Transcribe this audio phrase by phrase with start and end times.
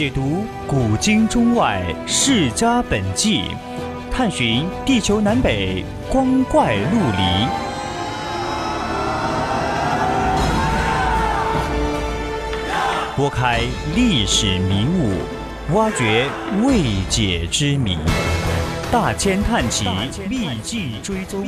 [0.00, 3.42] 解读古今中外世家本纪，
[4.10, 7.46] 探寻地球南北光怪陆离，
[13.14, 13.60] 拨开
[13.94, 16.26] 历史迷雾，挖掘
[16.62, 16.80] 未
[17.10, 17.98] 解之谜。
[18.90, 19.84] 大千探奇，
[20.30, 21.46] 秘境追踪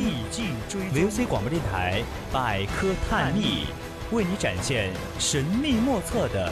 [0.93, 3.65] ，VOC 广播电台百科探秘，
[4.11, 6.51] 为你展现神秘莫测的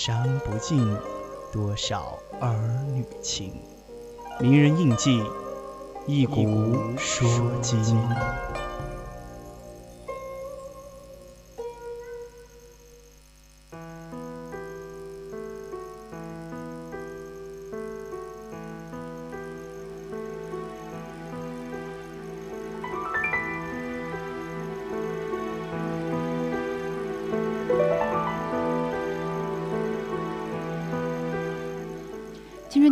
[0.00, 0.96] 伤不尽
[1.52, 2.54] 多少儿
[2.94, 3.52] 女情。
[4.38, 5.20] 名人印记，
[6.06, 7.28] 一古说
[7.60, 7.82] 今。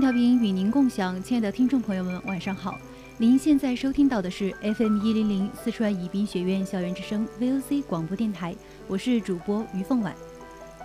[0.01, 2.79] 调频与您共享，亲爱的听众朋友们，晚上好！
[3.17, 8.55] 您现在收听到的是 FM 一零零四川宜宾学院校园之声 VOC 广播电台，
[8.87, 10.15] 我是主播于凤婉。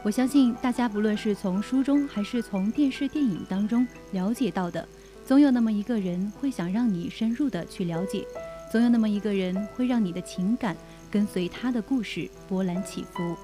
[0.01, 4.87] 我相信大家不论是从书中还是从电视电影当中了解到的，
[5.25, 8.25] 总有那么一个人会想让你深入的去了解，
[8.71, 10.75] 总有那么一个人会让你的情感
[11.09, 13.35] 跟随他的故事波澜起伏。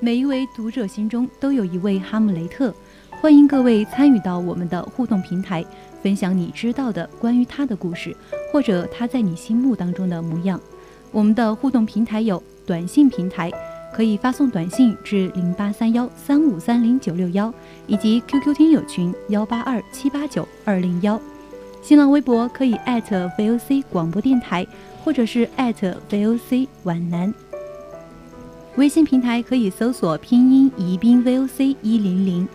[0.00, 2.74] 每一位读者心中都有一位哈姆雷特。
[3.10, 5.64] 欢迎各位参与到我们的互动平台，
[6.02, 8.16] 分享你知道的关于他的故事，
[8.52, 10.60] 或者他在你心目当中的模样。
[11.10, 13.50] 我们的互动平台有短信平台，
[13.92, 17.52] 可以发送短信至零八三幺三五三零九六幺，
[17.88, 21.20] 以及 QQ 听友群幺八二七八九二零幺。
[21.82, 24.66] 新浪微博可以 @VOC 广播电台，
[25.02, 27.34] 或者是 @VOC 皖南。
[28.76, 32.48] 微信平台可以搜索拼音宜宾 VOC 一零零。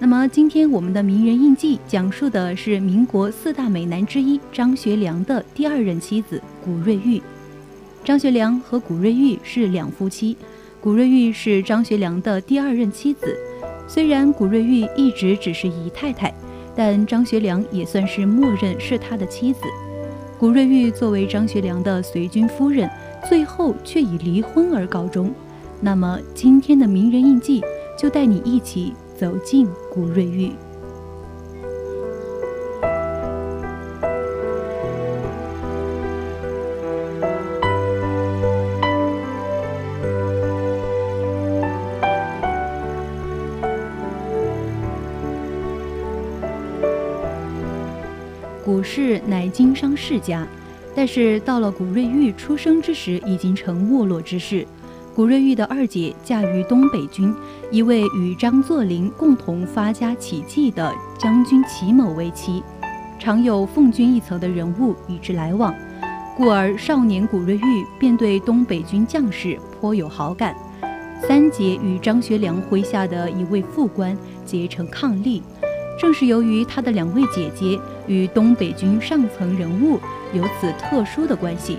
[0.00, 7.20] 那么今天我们的名人印记讲述的是民国四大美男之一张学良的第二任妻子古瑞玉。
[8.04, 10.36] 张学良和古瑞玉是两夫妻，
[10.80, 13.36] 古瑞玉是张学良的第二任妻子。
[13.88, 16.32] 虽然古瑞玉一直只是姨太太，
[16.76, 19.62] 但张学良也算是默认是他的妻子。
[20.38, 22.88] 古瑞玉作为张学良的随军夫人，
[23.28, 25.34] 最后却以离婚而告终。
[25.80, 27.60] 那么今天的名人印记
[27.98, 28.94] 就带你一起。
[29.18, 30.52] 走进古瑞玉。
[48.64, 50.46] 古氏乃经商世家，
[50.94, 54.64] 但是到了古瑞玉出生之时，已经成没落之势。
[55.18, 57.34] 古瑞玉的二姐嫁于东北军
[57.72, 62.62] 一位与张作霖共同发家起迹的将军齐某为妻，
[63.18, 65.74] 常有奉军一层的人物与之来往，
[66.36, 70.54] 故而少年古瑞玉便对东北军将士颇有好感。
[71.26, 75.42] 三姐与张学良麾下的一位副官结成伉俪，
[75.98, 79.98] 正是由于他的两位姐姐与东北军上层人物
[80.32, 81.78] 有此特殊的关系。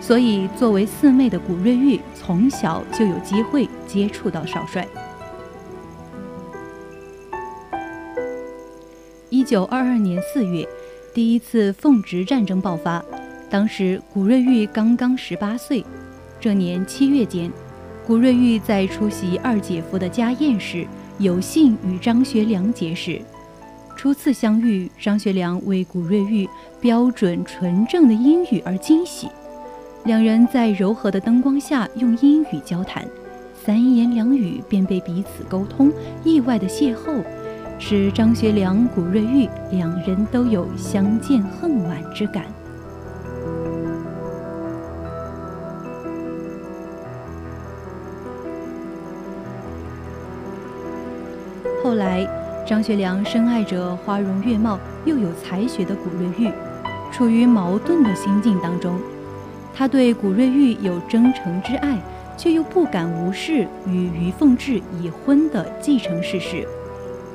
[0.00, 4.86] 所以，作为四妹的古瑞玉从小就有机会接触到少帅。
[9.28, 10.66] 一九二二年四月，
[11.12, 13.04] 第一次奉直战争爆发，
[13.50, 15.84] 当时古瑞玉刚刚十八岁。
[16.40, 17.50] 这年七月间，
[18.06, 20.86] 古瑞玉在出席二姐夫的家宴时，
[21.18, 23.20] 有幸与张学良结识。
[23.94, 26.48] 初次相遇，张学良为古瑞玉
[26.80, 29.28] 标准纯正的英语而惊喜。
[30.04, 33.04] 两人在柔和的灯光下用英语交谈，
[33.54, 35.92] 三言两语便被彼此沟通。
[36.24, 37.22] 意外的邂逅，
[37.78, 42.44] 使张学良、古瑞玉两人都有相见恨晚之感。
[51.84, 52.26] 后来，
[52.66, 56.50] 张学良深爱着花容月貌又有才学的古瑞玉，
[57.12, 58.98] 处于矛盾的心境当中。
[59.78, 61.96] 他对古瑞玉有真诚之爱，
[62.36, 66.66] 却又不敢无视与于凤至已婚的既成事实。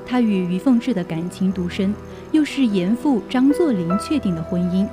[0.05, 1.95] 他与于凤至的感情独深，
[2.33, 4.85] 又是严父张作霖确定的婚姻，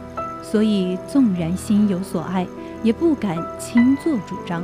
[0.44, 2.46] 所以纵然心有所爱，
[2.84, 4.62] 也不敢轻作主张。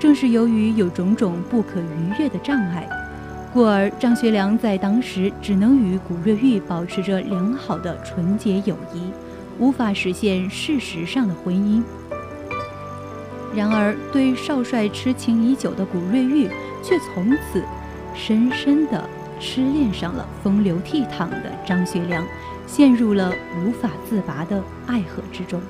[0.00, 2.88] 正是由于有种种不可逾越的障碍，
[3.52, 9.10] 故而张学良在当时只能与古瑞玉保持着良好的纯洁友谊，
[9.58, 11.82] 无法实现事实上的婚姻。
[13.54, 16.48] 然而，对少帅痴情已久的古瑞玉，
[16.82, 17.62] 却从此
[18.14, 19.08] 深深地
[19.38, 22.26] 痴恋上了风流倜傥的张学良，
[22.66, 25.60] 陷入了无法自拔的爱河之中。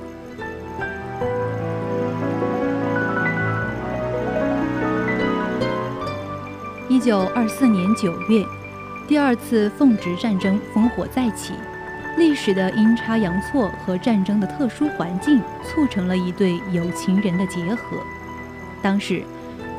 [6.89, 8.43] 一九二四年九月，
[9.07, 11.53] 第二次奉直战争烽火再起。
[12.17, 17.99] 历史的阴差阳错和战争的特殊环境，促成了一对有情人的结合。
[18.81, 19.23] 当时，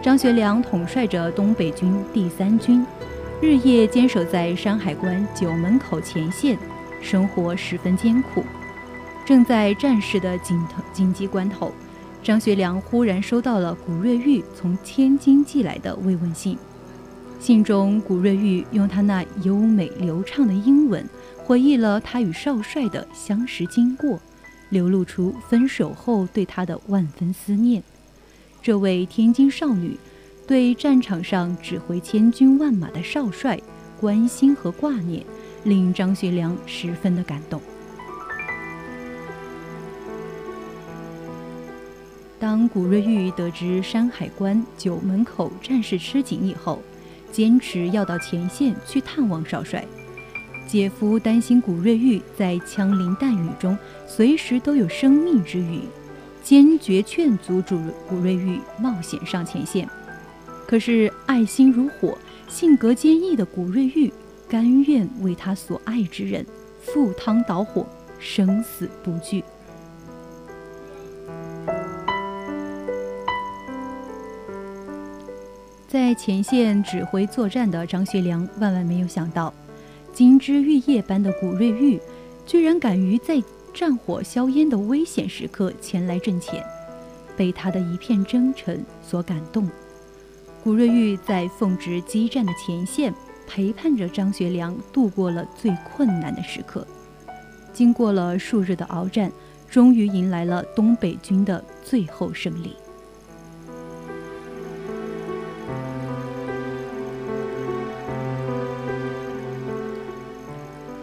[0.02, 2.86] 张学良统帅着东北军第三军，
[3.42, 6.58] 日夜坚守在山海关九门口前线，
[7.02, 8.44] 生活十分艰苦。
[9.26, 11.72] 正在战事的紧头紧急关头，
[12.22, 16.58] 张学良忽然收到了古瑞玉从天津寄来的慰问信。
[17.40, 21.08] 信中，古瑞玉用他那优美流畅的英文。
[21.46, 24.20] 回忆了他与少帅的相识经过，
[24.70, 27.84] 流露出分手后对他的万分思念。
[28.64, 29.96] 这位天津少女
[30.48, 33.60] 对战场上指挥千军万马的少帅
[34.02, 35.24] 关心和挂念，
[35.64, 37.62] 令张学良十分的感动。
[42.40, 46.82] 当古瑞玉得知山海关九门口战事吃紧以后，
[47.32, 49.86] 坚持要到前线去探望少帅。
[50.68, 53.78] 姐夫担心古瑞玉在枪林弹雨中
[54.08, 55.82] 随时都有生命之虞，
[56.44, 57.80] 坚决劝阻主
[58.10, 59.88] 古瑞玉冒险上前线。
[60.68, 62.18] 可是爱心如火、
[62.48, 64.12] 性格坚毅的古瑞玉
[64.50, 66.46] 甘愿为他所爱之人
[66.82, 67.88] 赴汤蹈火，
[68.20, 69.44] 生死不惧。
[75.88, 79.54] 在前线指挥作战的张学良万万没有想到。
[80.16, 82.00] 金枝玉叶般的古瑞玉，
[82.46, 86.64] 居然敢于在战火硝烟的危险时刻前来阵前，
[87.36, 89.70] 被他的一片真诚所感动。
[90.64, 93.14] 古瑞玉在奉直激战的前线，
[93.46, 96.88] 陪伴着张学良度过了最困难的时刻。
[97.74, 99.30] 经过了数日的鏖战，
[99.70, 102.74] 终于迎来了东北军的最后胜利。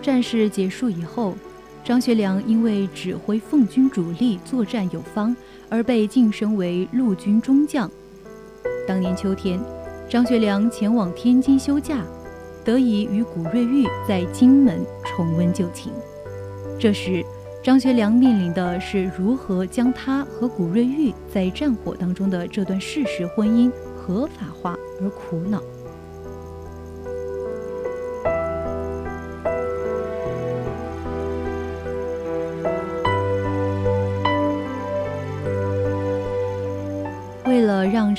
[0.02, 1.34] 战事结束以后，
[1.84, 5.34] 张学良因为指挥奉军主力作战有方，
[5.70, 7.88] 而被晋升为陆军中将。
[8.86, 9.60] 当年秋天，
[10.10, 12.02] 张学良前往天津休假，
[12.64, 15.92] 得以与古瑞玉在金门重温旧情。
[16.78, 17.24] 这时，
[17.62, 25.62] 张学良面临的是如何将他和古瑞玉在战火当中的这段事实婚姻合法化而苦恼。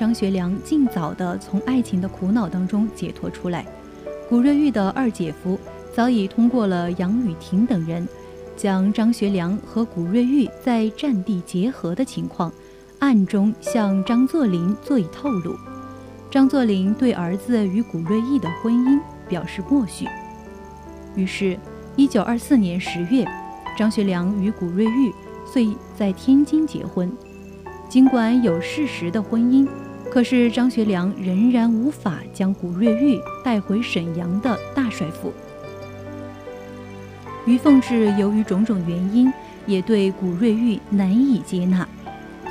[0.03, 3.65] 张学良尽早地从爱情的苦恼当中解脱出来，
[4.27, 5.57] 古瑞玉的二姐夫
[5.95, 8.05] 早已通过了杨雨婷等人，
[8.57, 12.51] 将张学良和古瑞玉在战地结合的情况，
[13.00, 15.55] 暗中向张作霖做以透露。
[16.29, 20.05] 张作霖对儿子与古瑞玉的婚姻表示默许。
[21.15, 21.57] 于是，
[21.95, 23.25] 一九二四年十月，
[23.77, 25.13] 张学良与古瑞玉
[25.45, 27.10] 遂在天津结婚。
[27.88, 29.65] 尽管有事实的婚姻，
[30.13, 35.34] 可是张学良仍然无法将古瑞玉带回沈阳的大帅府。
[37.48, 39.34] 于凤至由于种种原因，
[39.65, 41.89] 也对古瑞玉难以接纳，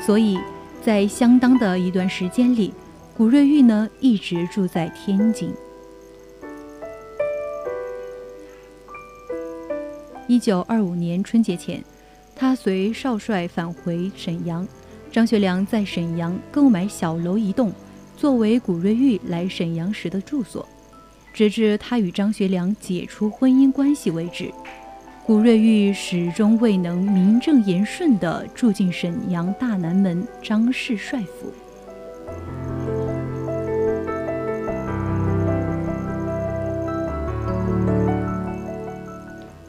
[0.05, 0.37] 所以
[0.85, 2.75] 在相当的一段时间里，
[3.17, 5.55] 古瑞玉呢一直住在天津。
[10.27, 11.81] 一九二五年春节前，
[12.35, 14.67] 他随少帅返回沈阳。
[15.13, 17.71] 张学良在沈阳购买小楼一栋，
[18.17, 20.67] 作为古瑞玉来沈阳时的住所，
[21.35, 24.51] 直至他与张学良解除婚姻关系为止。
[25.27, 31.53] 古瑞玉始终未能名正言顺地住进沈阳大南门张氏帅府。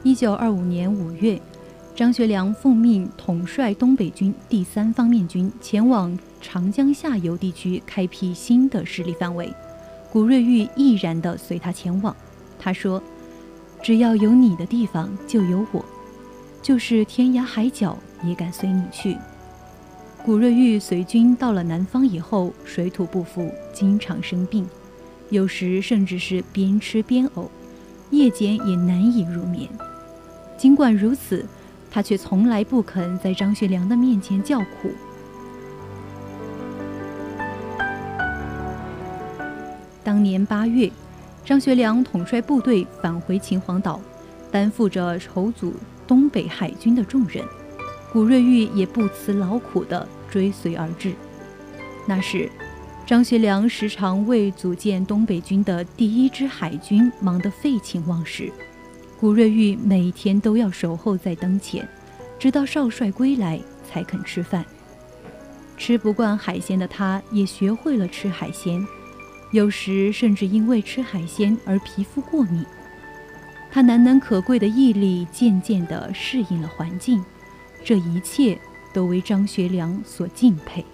[0.02, 1.38] 一九二五年五月。
[1.94, 9.48] 张学良奉命统帅东北军第三方面军，前往长江下游地区开辟新的势力范围。
[10.10, 12.14] 古瑞玉毅然地随他前往。
[12.58, 13.00] 他说
[13.80, 15.84] ：“只要有你的地方就有我，
[16.60, 19.16] 就是天涯海角也敢随你去。”
[20.24, 24.66] 古瑞玉随军到了南方以后，水土不服，经常生病，
[25.30, 27.46] 有时甚至是边吃边呕，
[28.10, 29.68] 夜间也难以入眠。
[30.56, 31.44] 尽管如此，
[31.94, 34.90] 他却从来不肯在张学良的面前叫苦。
[40.02, 40.90] 当年八月，
[41.44, 44.00] 张学良统帅部队返回秦皇岛，
[44.50, 45.72] 担负着筹组
[46.04, 47.44] 东北海军的重任。
[48.12, 51.14] 古瑞玉也不辞劳苦地追随而至。
[52.08, 52.50] 那时，
[53.06, 58.50] 张学良时常为组建东北军的第一支海军忙得废寝忘食，
[59.24, 61.88] 古瑞玉每天都要守候在灯前，
[62.38, 64.62] 直到少帅归来才肯吃饭。
[65.78, 68.86] 吃不惯海鲜的他，也学会了吃海鲜，
[69.50, 72.66] 有时甚至因为吃海鲜而皮肤过敏。
[73.72, 77.24] 他难能可贵的毅力渐渐地适应了环境。
[77.82, 78.58] 这一切
[78.92, 80.84] 都为张学良所敬佩。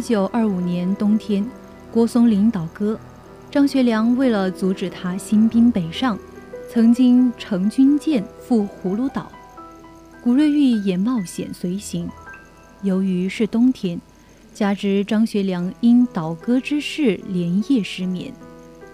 [0.00, 1.46] 一九二五年冬天，
[1.92, 2.98] 郭松龄倒戈，
[3.50, 6.18] 张学良为了阻止他兴兵北上，
[6.72, 9.30] 曾经乘军舰赴葫芦岛，
[10.24, 12.08] 古瑞玉也冒险随行。
[12.80, 14.00] 由于是冬天，
[14.54, 18.32] 加之张学良因倒戈之事连夜失眠，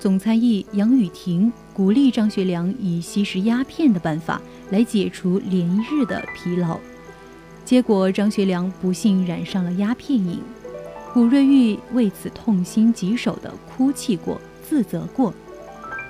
[0.01, 6.81] 总参议杨宇霆鼓励张学良以吸食鸦片的办法来解除连日的疲劳，
[7.65, 10.41] 结果张学良不幸染上了鸦片瘾。
[11.17, 15.33] 古瑞玉为此痛心疾首地哭泣过、自责过，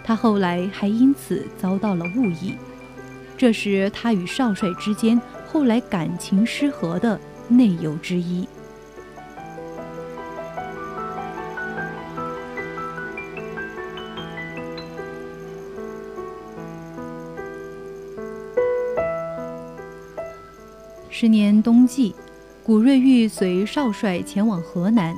[0.03, 2.57] 他后来还因此遭到了误意，
[3.37, 7.21] 这是他与少帅之间后来感情失和的。
[7.47, 8.49] 内由之一。
[21.09, 22.13] 十年冬季，
[22.67, 25.15] 古瑞玉随少帅前往河南。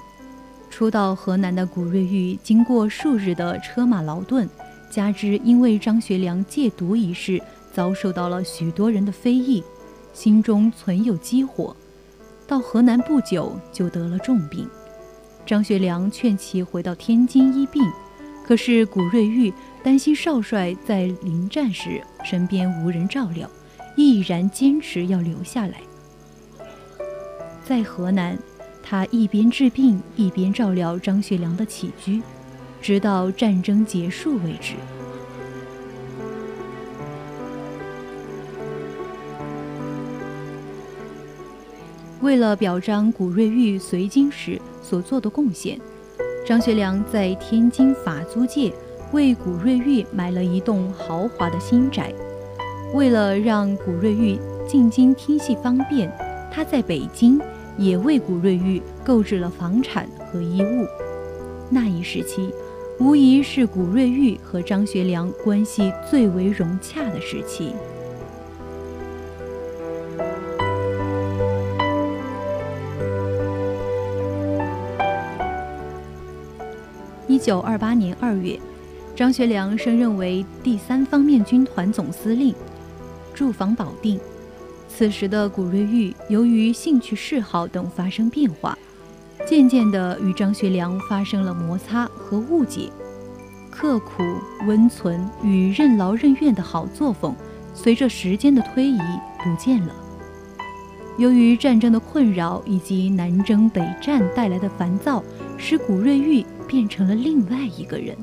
[0.69, 4.47] 初到河南的古瑞玉，经过数日的车马劳顿，
[4.90, 7.40] 加之因为张学良戒毒一事，
[7.73, 9.64] 遭受到了许多人的非议，
[10.12, 11.75] 心中存有积火。
[12.47, 14.69] 到河南不久就得了重病，
[15.47, 17.83] 张学良劝其回到天津医病，
[18.45, 19.50] 可是古瑞玉
[19.83, 23.49] 担心少帅在临战时身边无人照料，
[23.97, 25.81] 毅然坚持要留下来。
[27.69, 28.35] 在河南，
[28.83, 32.23] 他一边治病一边照料张学良的起居，
[32.81, 34.73] 直到战争结束为止。
[42.23, 45.79] 为了表彰古瑞玉随军时所做的贡献，
[46.47, 48.73] 张学良在天津法租界
[49.13, 52.11] 为古瑞玉买了一栋豪华的新宅。
[52.95, 56.11] 为了让古瑞玉进京听戏方便，
[56.51, 57.39] 他在北京
[57.79, 60.87] 也为古瑞玉购置了房产和衣物。
[61.71, 62.53] 那一时期，
[62.99, 67.73] 无疑是古瑞玉和张学良关系最为融洽的时期。
[77.29, 78.59] 一九二八年二月，
[79.15, 82.53] 张学良升任为第三方面军团总司令，
[83.33, 84.19] 驻防保定。
[84.88, 88.76] 此时的古瑞玉由于兴趣嗜好等发生变化，
[89.47, 92.90] 渐渐地与张学良发生了摩擦和误解，
[93.71, 94.23] 刻苦
[94.66, 97.35] 温存与任劳任怨的好作风，
[97.75, 98.99] 随着时间的推移
[99.42, 99.95] 不见了。
[101.18, 105.23] 由于战争的困扰以及南征北战带来的烦躁，
[105.57, 106.45] 使古瑞玉。
[106.68, 108.14] 变成了另外一个人，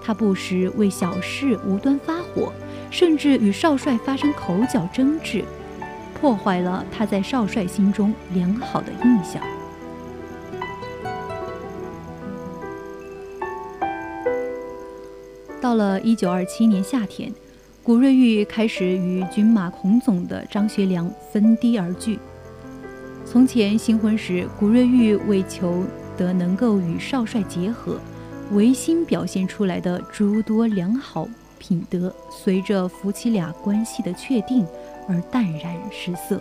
[0.00, 2.52] 他不时为小事无端发火，
[2.92, 5.44] 甚至与少帅发生口角争执，
[6.20, 9.42] 破坏了他在少帅心中良好的印象。
[15.60, 17.32] 到了一九二七年夏天，
[17.82, 22.18] 古瑞玉开始与军马孔总的张学良分堤而居。
[23.24, 25.84] 从前新婚时，古瑞玉为求。
[26.16, 27.98] 得能够与少帅结合，
[28.52, 31.26] 违心表现出来的诸多良好
[31.58, 34.66] 品德，随着夫妻俩关系的确定
[35.10, 36.40] 而淡然失色。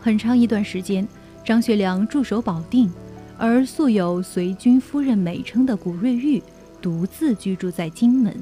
[0.00, 1.06] 很长一段时间，
[1.44, 2.90] 张学良驻守保定，
[3.36, 6.42] 而素有随军夫人美称的古瑞玉，
[6.80, 8.34] 独自居住在金门。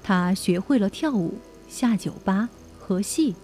[0.00, 1.34] 他学会了跳舞、
[1.68, 3.34] 下酒吧、和戏，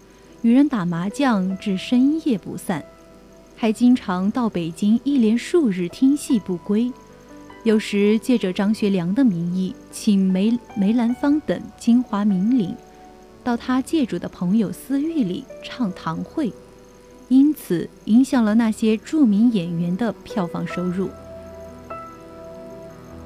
[0.43, 2.83] 与人打麻将至深夜不散，
[3.57, 6.93] 还经常到北京一连数日听戏不归。
[7.67, 12.73] 有时借着张学良的名义，请梅梅兰芳等京华名伶
[13.43, 16.53] 到他借主的朋友私寓里唱堂会，
[17.27, 21.11] 因此影响了那些著名演员的票房收入。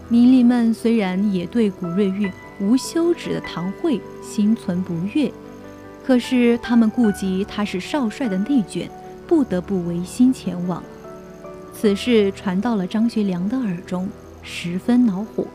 [0.09, 2.33] 名伶们虽然也对古瑞玉
[2.63, 5.31] 无休止的堂会心存不悦，
[6.03, 8.91] 可是他们顾及他是少帅的内卷，
[9.27, 10.83] 不得不违心前往。
[11.75, 14.09] 此事传到了张学良的耳中。
[14.43, 15.47] 十分恼火，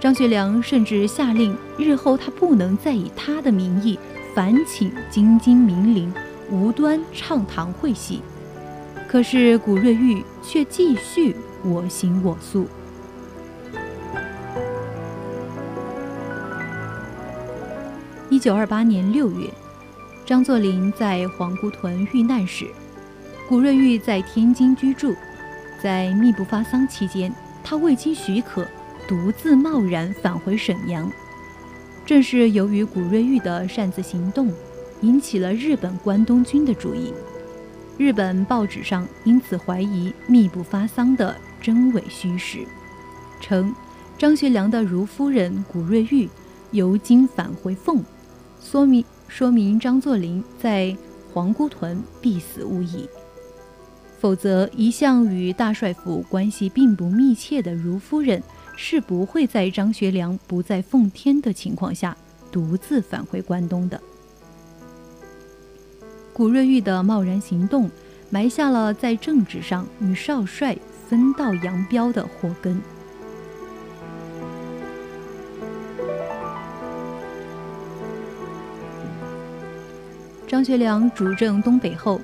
[0.00, 3.98] 张学良甚至下令，日后他不能再以他的名义
[4.34, 6.12] 反请京津名伶
[6.50, 8.20] 无端唱堂会戏。
[9.08, 12.66] 可是古瑞玉却继续我行我素。
[18.30, 19.50] 一九二八年六月，
[20.24, 22.66] 张作霖在皇姑屯遇难时，
[23.46, 25.14] 古瑞玉在天津居住，
[25.82, 27.30] 在密不发丧期间。
[27.64, 28.66] 他未经许可，
[29.08, 31.10] 独自贸然返回沈阳。
[32.04, 34.52] 正是由于古瑞玉的擅自行动，
[35.00, 37.12] 引起了日本关东军的注意。
[37.98, 42.66] 日本报纸上因此怀疑密不发丧的真伪虚实，
[43.40, 43.72] 称
[44.18, 46.28] 张学良的如夫人古瑞玉
[46.72, 48.02] 由京返回奉，
[48.60, 50.96] 说明说明张作霖在
[51.32, 53.08] 皇姑屯必死无疑。
[54.22, 58.40] 否则，一向与大帅府关系并不密切的如夫人
[58.76, 62.16] 是不会在张学良不在奉天的情况下
[62.52, 64.00] 独自返回关东的。
[66.32, 67.90] 古瑞玉的贸然行动，
[68.30, 72.80] 埋下了在政治上与少帅分道扬镳的祸根。
[80.46, 82.20] 张学良主政东北后。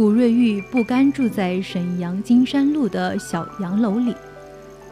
[0.00, 4.14] 古瑞玉不甘住在沈阳金山路的小洋楼里，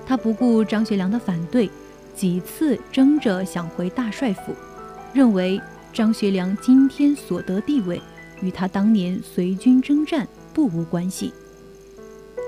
[0.04, 1.70] 他不顾张学良的反对，
[2.14, 4.54] 几次争着想回大帅府，
[5.14, 5.58] 认为
[5.94, 7.98] 张学良今天所得地位
[8.42, 11.32] 与他当年随军征战不无关系。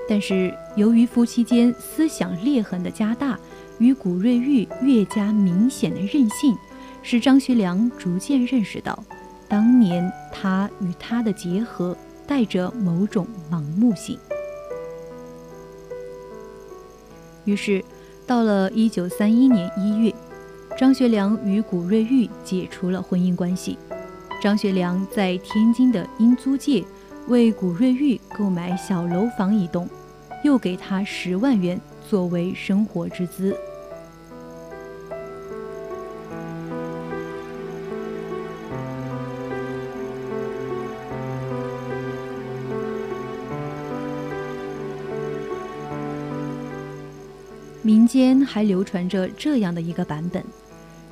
[0.07, 3.39] 但是由于夫妻间思想裂痕的加大，
[3.79, 6.55] 与古瑞玉越加明显的任性，
[7.01, 9.03] 使张学良逐渐认识到，
[9.47, 11.97] 当年他与他的结合。
[12.31, 14.17] 带着某种盲目性，
[17.43, 17.83] 于是
[18.25, 20.15] 到了一九三一年一月，
[20.77, 23.77] 张学良与古瑞玉解除了婚姻关系。
[24.41, 26.81] 张学良在天津的英租界
[27.27, 29.89] 为古瑞玉购买小楼房一栋，
[30.41, 31.77] 又给他十万元
[32.09, 33.53] 作为生活之资。
[48.11, 50.43] 间还流传着这样的一个版本，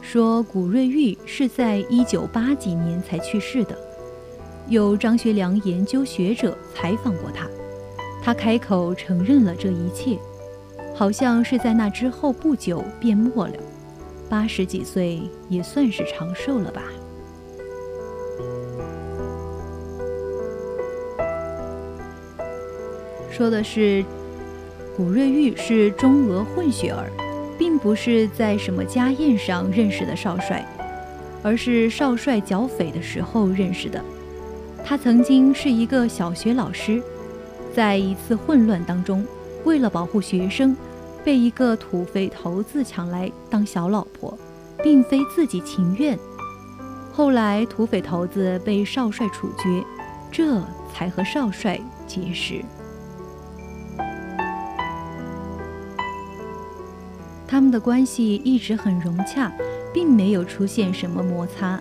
[0.02, 3.78] 说古瑞玉是在一九八几年才去世的。
[4.68, 7.48] 有张学良研究学者采访过他，
[8.22, 10.20] 他开口承认了这一切，
[10.94, 13.54] 好像是在那之后不久便没了。
[14.28, 16.84] 八十几岁也算是长寿了吧？
[23.32, 24.04] 说的是。
[25.00, 27.10] 古瑞玉是中俄混血儿，
[27.58, 30.68] 并不是在什么家宴上认识的少帅，
[31.42, 34.04] 而是少帅剿匪的时候认识的。
[34.84, 37.02] 他曾经是一个小学老师，
[37.74, 39.26] 在一次混乱当中，
[39.64, 40.76] 为了保护学生，
[41.24, 44.38] 被一个土匪头子抢来当小老婆，
[44.84, 46.20] 并非自己情愿。
[47.14, 49.82] 后来土匪头子被少帅处决，
[50.30, 50.62] 这
[50.94, 52.62] 才和少帅结识。
[57.60, 59.52] 他们的关系一直很融洽，
[59.94, 61.78] 并没有出现什么摩擦。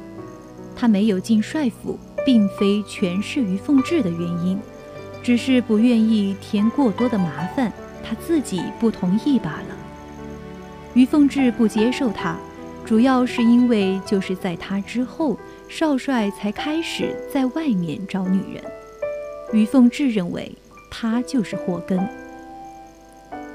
[0.75, 4.59] 他没有进帅府，并非全是于凤至的原因，
[5.23, 9.77] 只是不愿意添过多的麻烦，他自己不同意罢了。
[10.95, 12.37] 于凤至不接受他，
[12.85, 15.39] 主要是因为就是在他之后，
[15.69, 18.65] 少帅才开始在外面找女人。
[19.53, 20.51] 于凤至认为
[20.91, 22.05] 他就是祸根。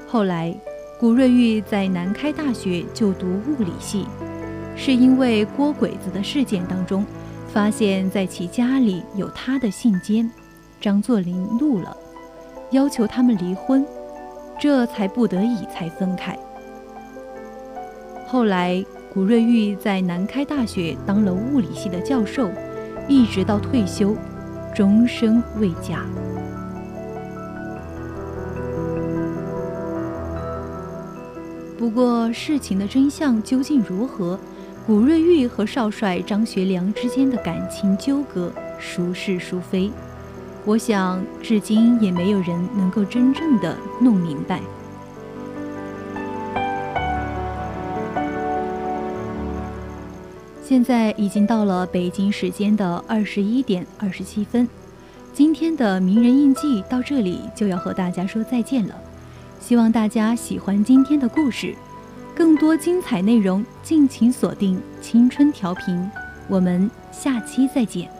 [0.06, 0.56] 后来。
[0.96, 4.06] 古瑞玉在南开大学就读物理系，
[4.76, 7.04] 是因为郭鬼子的事件当中，
[7.48, 10.30] 发现在其家里有他的信笺，
[10.80, 11.96] 张作霖怒了，
[12.70, 13.84] 要求他们离婚。
[14.56, 16.38] 这才不得已才分开。
[18.28, 22.48] 后来，古瑞玉在南开大学当了物理系的教授，
[23.08, 24.16] 一直到退休，
[24.72, 26.06] 终身未嫁。
[31.84, 34.40] 不过，事情的真相究竟如何？
[34.86, 39.90] 古瑞玉和少帅张学良之间的感情纠葛，孰是孰非？
[40.64, 44.62] 我想，至今也没有人能够真正的弄明白。
[50.62, 54.66] 现在已经到了北京时间的二十一点二十七分，
[55.34, 58.94] 今天的名人印记到这里就要和大家说再见了。
[59.66, 61.74] 希望大家喜欢今天的故事，
[62.36, 65.96] 更多精彩内容敬请锁定《青春调频》，
[66.48, 68.13] 我们下期再见。